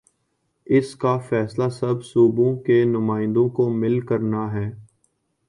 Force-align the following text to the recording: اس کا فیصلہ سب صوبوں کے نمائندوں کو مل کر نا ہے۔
اس 0.67 0.95
کا 0.95 1.17
فیصلہ 1.17 1.69
سب 1.69 2.05
صوبوں 2.05 2.55
کے 2.59 2.83
نمائندوں 2.85 3.49
کو 3.49 3.69
مل 3.69 3.99
کر 3.99 4.19
نا 4.19 4.53
ہے۔ 4.53 4.69